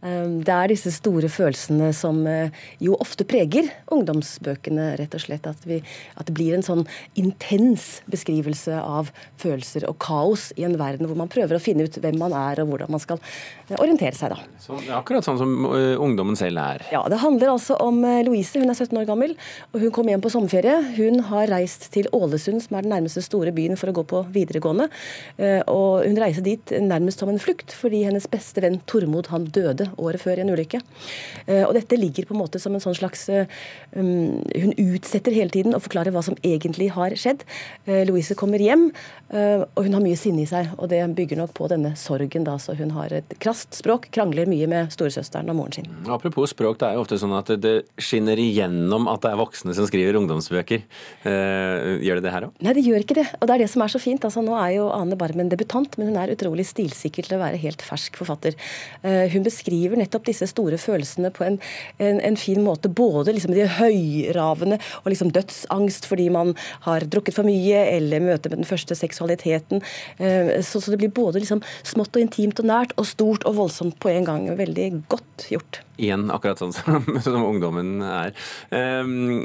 Ehm, 0.03 0.39
det 0.43 0.51
er 0.53 0.71
disse 0.73 0.91
store 0.93 1.29
følelsene 1.31 1.91
som 1.95 2.21
eh, 2.27 2.51
jo 2.83 2.97
ofte 3.01 3.25
preger 3.27 3.69
ungdomsbøkene, 3.93 4.93
rett 4.99 5.15
og 5.15 5.23
slett. 5.23 5.47
At, 5.47 5.63
vi, 5.67 5.79
at, 6.17 6.27
det 6.27 6.35
blir 6.35 6.57
en 6.57 6.65
sånn 6.65 6.83
intens 7.19 8.01
beskrivelse 8.11 8.79
av 8.79 9.13
følelser 9.41 9.87
og 9.89 9.97
kaos 10.03 10.49
i 10.59 10.67
en 10.67 10.75
verden 10.79 11.07
hvor 11.07 11.19
man 11.19 11.31
prøver 11.31 11.55
å 11.55 11.63
finne 11.63 11.87
ut 11.87 11.99
hvem 12.03 12.19
man 12.19 12.35
er 12.35 12.63
og 12.63 12.73
hvordan 12.73 12.91
man 12.93 13.03
skal 13.03 13.21
eh, 13.21 13.77
orientere 13.79 14.17
seg, 14.17 14.35
da. 14.35 14.59
Så, 14.63 14.79
akkurat 14.95 15.25
sånn 15.25 15.39
som 15.39 15.53
uh, 15.67 15.95
ungdommen 16.01 16.37
selv 16.39 16.59
er? 16.61 16.83
Ja, 16.93 17.01
det 17.11 17.19
handler 17.21 17.53
altså 17.53 17.77
om 17.83 18.01
Louise. 18.25 18.59
Hun 18.59 18.71
er 18.71 18.77
17 18.77 18.97
år 18.99 19.07
gammel, 19.07 19.35
og 19.71 19.81
hun 19.83 19.91
kom 19.95 20.09
hjem 20.11 20.23
på 20.23 20.31
sommerferie. 20.33 20.75
Hun 20.97 21.23
har 21.29 21.49
reist 21.51 21.89
til 21.93 22.07
Ålesund, 22.15 22.63
som 22.63 22.77
er 22.77 22.85
den 22.85 22.93
nærmeste 22.93 23.23
store 23.25 23.53
byen, 23.55 23.75
for 23.79 23.91
å 23.91 23.95
gå 23.95 24.05
på 24.09 24.21
videregående. 24.33 24.87
Og 25.71 26.05
hun 26.05 26.19
reiser 26.21 26.45
dit 26.45 26.73
nærmest 26.83 27.23
som 27.23 27.31
en 27.31 27.41
flukt, 27.41 27.75
fordi 27.75 28.03
hennes 28.07 28.27
beste 28.31 28.63
venn 28.63 28.79
Tormod 28.89 29.29
han 29.33 29.47
døde 29.53 29.89
året 29.97 30.21
før 30.21 30.39
i 30.39 30.45
en 30.45 30.53
ulykke. 30.53 30.81
Eh, 31.45 31.63
og 31.65 31.73
dette 31.77 31.99
ligger 31.99 32.27
på 32.27 32.35
en 32.35 32.41
måte 32.41 32.61
som 32.61 32.75
en 32.75 32.83
sånn 32.83 32.97
slags 32.97 33.25
eh, 33.31 33.49
um, 33.95 34.39
Hun 34.53 34.73
utsetter 34.79 35.35
hele 35.35 35.53
tiden 35.53 35.75
å 35.75 35.81
forklare 35.83 36.13
hva 36.13 36.23
som 36.25 36.37
egentlig 36.45 36.89
har 36.95 37.15
skjedd. 37.19 37.43
Eh, 37.85 38.03
Louise 38.07 38.37
kommer 38.39 38.61
hjem, 38.61 38.89
og 39.33 39.79
hun 39.81 39.95
har 39.95 40.03
mye 40.03 40.17
sinne 40.19 40.43
i 40.43 40.49
seg. 40.49 40.69
Og 40.77 40.89
det 40.91 40.99
bygger 41.17 41.39
nok 41.39 41.53
på 41.57 41.67
denne 41.71 41.93
sorgen, 41.97 42.45
da. 42.45 42.55
Så 42.61 42.75
hun 42.77 42.91
har 42.93 43.13
et 43.15 43.33
krast 43.41 43.73
språk, 43.75 44.05
krangler 44.13 44.49
mye 44.49 44.67
med 44.69 44.91
storesøsteren 44.93 45.49
og 45.49 45.57
moren 45.57 45.73
sin. 45.79 45.89
Apropos 46.05 46.53
språk, 46.53 46.77
det 46.81 46.89
er 46.89 46.97
jo 46.97 47.03
ofte 47.05 47.17
sånn 47.21 47.33
at 47.37 47.49
det 47.63 47.73
skinner 47.97 48.39
igjennom 48.39 49.09
at 49.11 49.23
det 49.25 49.31
er 49.31 49.39
voksne 49.41 49.73
som 49.73 49.87
skriver 49.89 50.19
ungdomsbøker. 50.19 50.85
Gjør 51.25 52.19
det 52.21 52.25
det 52.27 52.35
her 52.35 52.47
òg? 52.47 52.61
Nei, 52.63 52.75
det 52.77 52.85
gjør 52.85 53.07
ikke 53.07 53.17
det. 53.17 53.25
Og 53.39 53.49
det 53.49 53.55
er 53.55 53.63
det 53.65 53.71
som 53.73 53.85
er 53.85 53.95
så 53.95 54.03
fint. 54.03 54.27
Altså, 54.29 54.43
nå 54.45 54.53
er 54.59 54.75
jo 54.77 54.87
Ane 54.93 55.17
Barmen 55.19 55.49
debutant, 55.51 55.97
men 55.97 56.11
hun 56.11 56.21
er 56.21 56.35
utrolig 56.35 56.67
stilsikker 56.69 57.25
til 57.25 57.39
å 57.39 57.41
være 57.41 57.61
helt 57.63 57.81
fersk 57.85 58.21
forfatter. 58.21 58.57
Hun 59.33 59.47
beskriver 59.47 59.82
beskriver 59.83 59.99
nettopp 59.99 60.27
disse 60.27 60.47
store 60.47 60.77
følelsene 60.79 61.31
på 61.33 61.43
en, 61.43 61.57
en, 61.99 62.19
en 62.23 62.37
fin 62.39 62.61
måte. 62.63 62.89
Både 62.89 63.33
liksom 63.33 63.53
de 63.53 63.65
høyravende 63.67 64.79
og 65.03 65.11
liksom 65.11 65.31
dødsangst 65.35 66.07
fordi 66.07 66.29
man 66.31 66.53
har 66.85 67.03
drukket 67.03 67.35
for 67.35 67.47
mye, 67.47 67.83
eller 67.97 68.23
møte 68.23 68.49
med 68.49 68.63
den 68.63 68.69
første 68.69 68.95
seksualiteten. 68.95 69.83
Eh, 70.17 70.61
så, 70.63 70.79
så 70.79 70.93
det 70.93 71.01
blir 71.01 71.13
både 71.13 71.43
liksom 71.43 71.63
smått 71.83 72.15
og 72.15 72.23
intimt 72.23 72.59
og 72.63 72.69
nært, 72.69 72.95
og 72.97 73.09
stort 73.09 73.43
og 73.49 73.57
voldsomt 73.59 73.99
på 73.99 74.13
en 74.13 74.27
gang. 74.27 74.47
Veldig 74.57 74.91
godt 75.11 75.49
gjort. 75.51 75.83
Igjen 76.01 76.29
akkurat 76.33 76.61
sånn 76.61 76.73
som, 76.73 77.05
som 77.25 77.43
ungdommen 77.45 77.99
er. 78.01 78.33
Um, 78.71 79.43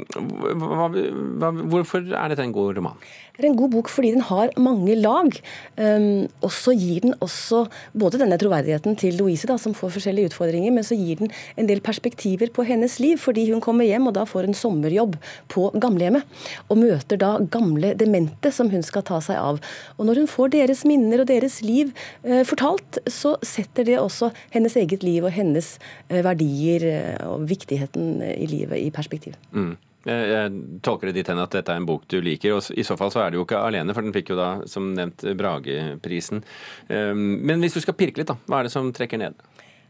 hva, 0.57 0.89
hva, 0.89 1.51
hvorfor 1.59 2.05
er 2.07 2.31
dette 2.31 2.45
en 2.45 2.55
god 2.55 2.79
roman? 2.79 3.09
Det 3.39 3.47
er 3.47 3.53
en 3.53 3.59
god 3.59 3.71
bok 3.71 3.87
fordi 3.87 4.09
den 4.11 4.25
har 4.27 4.49
mange 4.59 4.97
lag. 4.99 5.37
Um, 5.79 6.25
og 6.43 6.51
så 6.51 6.73
gir 6.75 7.05
den 7.05 7.15
også 7.23 7.63
både 7.95 8.19
denne 8.19 8.35
troverdigheten 8.41 8.97
til 8.99 9.15
Louise, 9.21 9.47
da, 9.47 9.55
som 9.61 9.75
får 9.77 9.93
forskjellige 9.95 10.18
utfordringer, 10.27 10.73
men 10.75 10.85
så 10.85 10.97
gir 10.97 11.21
den 11.21 11.33
en 11.59 11.69
del 11.69 11.81
perspektiver 11.85 12.51
på 12.53 12.65
hennes 12.67 12.99
liv. 13.01 13.17
Fordi 13.21 13.47
hun 13.51 13.63
kommer 13.63 13.87
hjem 13.87 14.09
og 14.09 14.15
da 14.17 14.25
får 14.29 14.49
en 14.49 14.57
sommerjobb 14.57 15.17
på 15.53 15.69
gamlehjemmet. 15.79 16.27
Og 16.69 16.81
møter 16.81 17.19
da 17.21 17.35
gamle 17.51 17.93
demente 17.99 18.51
som 18.55 18.71
hun 18.73 18.85
skal 18.85 19.05
ta 19.07 19.21
seg 19.23 19.39
av. 19.39 19.61
Og 19.97 20.09
når 20.09 20.23
hun 20.23 20.31
får 20.31 20.55
deres 20.55 20.85
minner 20.87 21.23
og 21.23 21.29
deres 21.31 21.59
liv 21.65 21.93
eh, 22.23 22.43
fortalt, 22.47 23.01
så 23.09 23.35
setter 23.45 23.87
det 23.87 23.99
også 23.99 24.31
hennes 24.53 24.75
eget 24.79 25.05
liv 25.05 25.27
og 25.27 25.35
hennes 25.35 25.75
eh, 26.09 26.23
verdier 26.25 26.85
uh, 26.89 27.33
og 27.33 27.45
viktigheten 27.49 28.19
i 28.29 28.47
livet 28.49 28.79
i 28.79 28.89
perspektiv. 28.93 29.37
Mm. 29.55 29.75
Jeg 30.07 30.79
tolker 30.85 31.09
det 31.09 31.19
dit 31.19 31.27
hen 31.27 31.41
at 31.43 31.51
dette 31.51 31.73
er 31.73 31.81
en 31.81 31.87
bok 31.87 32.05
du 32.07 32.21
liker, 32.23 32.55
og 32.55 32.71
i 32.71 32.85
så 32.87 32.95
fall 32.99 33.11
så 33.11 33.25
er 33.25 33.31
du 33.31 33.39
jo 33.39 33.43
ikke 33.43 33.59
alene, 33.59 33.93
for 33.95 34.05
den 34.05 34.15
fikk 34.15 34.31
jo 34.31 34.39
da 34.39 34.49
som 34.69 34.93
nevnt 34.95 35.25
Brageprisen. 35.37 36.39
Ehm, 36.87 37.41
men 37.43 37.59
hvis 37.59 37.75
du 37.75 37.81
skal 37.83 37.97
pirke 37.99 38.21
litt, 38.21 38.31
da, 38.31 38.37
hva 38.47 38.61
er 38.61 38.69
det 38.69 38.73
som 38.73 38.93
trekker 38.95 39.19
ned? 39.19 39.35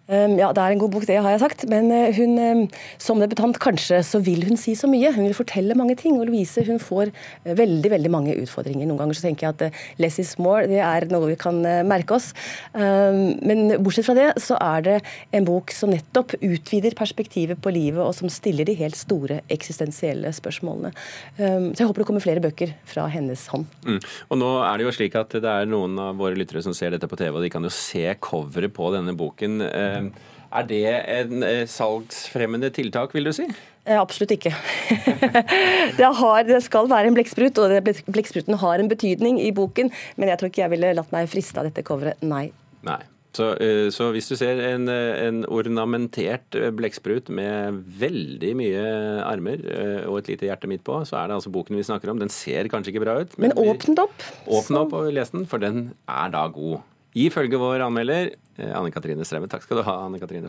Ehm, 0.10 0.38
ja, 0.40 0.50
det 0.56 0.62
er 0.64 0.74
en 0.74 0.82
god 0.82 0.94
bok, 0.96 1.06
det 1.06 1.20
har 1.22 1.36
jeg 1.36 1.42
sagt. 1.44 1.66
Men 1.70 1.92
eh, 1.94 2.16
hun, 2.18 2.38
ehm, 2.42 2.64
som 3.02 3.22
debutant 3.22 3.58
kanskje, 3.62 4.02
så 4.06 4.22
vil 4.26 4.42
hun 4.48 4.58
si 4.58 4.74
så 4.78 4.90
mye. 4.90 5.12
Hun 5.14 5.28
vil 5.28 5.38
fortelle 5.38 5.78
mange 5.78 5.96
ting. 6.00 6.18
Og 6.18 6.30
Louise 6.30 6.64
hun 6.66 6.82
får 6.82 7.12
eh, 7.12 7.54
veldig 7.58 7.92
veldig 7.94 8.12
mange 8.14 8.38
utfordringer. 8.42 8.90
Noen 8.90 9.04
ganger 9.04 9.20
så 9.20 9.28
tenker 9.28 9.48
jeg 9.48 9.58
at 9.58 9.66
eh, 9.68 9.84
less 10.02 10.20
is 10.22 10.36
more, 10.42 10.66
det 10.70 10.82
er 10.82 11.08
noe 11.14 11.30
vi 11.30 11.38
kan 11.40 11.62
merke 11.86 12.18
oss. 12.18 12.32
Ehm, 12.74 13.38
men 13.46 13.76
bortsett 13.84 14.08
fra 14.08 14.18
det, 14.18 14.30
så 14.42 14.58
er 14.58 14.86
det 14.88 14.98
en 15.36 15.46
bok 15.46 15.74
som 15.76 15.94
nettopp 15.94 16.36
utvider 16.40 16.98
perspektivet 16.98 17.62
på 17.62 17.74
livet, 17.74 18.02
og 18.02 18.16
som 18.18 18.32
stiller 18.34 18.66
de 18.66 18.78
helt 18.80 18.98
store 18.98 19.42
eksistensielle 19.52 20.32
spørsmålene. 20.36 20.92
Så 21.38 21.82
jeg 21.82 21.88
håper 21.88 22.02
det 22.02 22.08
kommer 22.08 22.24
flere 22.24 22.42
bøker 22.44 22.74
fra 22.88 23.06
hennes 23.12 23.46
hånd. 23.52 23.68
Mm. 23.86 24.00
Og 24.32 24.40
nå 24.42 24.50
er 24.66 24.80
det 24.80 24.88
jo 24.88 24.94
slik 24.96 25.18
at 25.20 25.36
det 25.42 25.52
er 25.52 25.70
noen 25.70 25.98
av 26.02 26.18
våre 26.20 26.38
lyttere 26.38 26.64
som 26.66 26.76
ser 26.78 26.94
dette 26.96 27.10
på 27.10 27.20
TV, 27.20 27.32
og 27.36 27.46
de 27.46 27.52
kan 27.54 27.66
jo 27.66 27.72
se 27.74 28.06
coveret 28.24 28.74
på 28.76 28.90
denne 28.96 29.16
boken. 29.18 29.60
Er 30.50 30.66
det 30.66 30.86
en 30.90 31.44
eh, 31.46 31.66
salgsfremmende 31.70 32.72
tiltak, 32.74 33.14
vil 33.14 33.30
du 33.30 33.34
si? 33.36 33.46
Eh, 33.86 34.00
absolutt 34.00 34.34
ikke. 34.34 34.54
det, 36.00 36.10
har, 36.22 36.42
det, 36.48 36.64
skal 36.66 36.90
være 36.90 37.12
en 37.12 37.18
blekksprut, 37.18 37.62
og 37.62 37.94
blekkspruten 38.10 38.58
har 38.62 38.82
en 38.82 38.90
betydning 38.90 39.38
i 39.44 39.52
boken, 39.56 39.94
men 40.18 40.32
jeg 40.32 40.42
tror 40.42 40.52
ikke 40.52 40.66
jeg 40.66 40.74
ville 40.74 40.98
latt 40.98 41.14
meg 41.14 41.30
friste 41.30 41.62
av 41.62 41.70
dette 41.70 41.86
coveret. 41.86 42.22
Nei. 42.26 42.50
Nei. 42.88 43.02
Så, 43.38 43.52
eh, 43.62 43.92
så, 43.94 44.08
hvis 44.10 44.26
du 44.26 44.34
ser 44.40 44.58
en, 44.72 44.90
en 44.90 45.44
ornamentert 45.54 46.58
blekksprut 46.76 47.30
med 47.30 47.78
veldig 48.02 48.56
mye 48.58 48.84
armer 49.22 49.62
og 50.10 50.24
et 50.24 50.32
lite 50.34 50.50
hjerte 50.50 50.72
midt 50.72 50.82
på, 50.88 50.98
så 51.06 51.22
er 51.22 51.30
det 51.30 51.38
altså 51.38 51.54
boken 51.54 51.78
vi 51.78 51.86
snakker 51.86 52.10
om. 52.10 52.18
Den 52.18 52.34
ser 52.34 52.72
kanskje 52.74 52.96
ikke 52.96 53.06
bra 53.06 53.20
ut. 53.22 53.38
Men, 53.38 53.54
men 53.54 53.70
åpne 53.70 53.94
den 53.94 54.08
opp. 54.08 54.30
Åpne 54.50 54.82
opp 54.82 54.98
og 54.98 55.12
les 55.14 55.30
den, 55.36 55.46
for 55.52 55.62
den 55.62 55.92
er 56.10 56.34
da 56.34 56.48
god. 56.50 56.82
Ifølge 57.18 57.58
vår 57.58 57.82
anmelder 57.82 58.30
Anne 58.60 58.92
Katrine 58.94 59.26
Strømme. 59.26 59.50
Takk 59.50 59.64
skal 59.66 59.80
du 59.80 59.84
ha, 59.88 59.96
Anne 60.06 60.20
Katrine. 60.22 60.48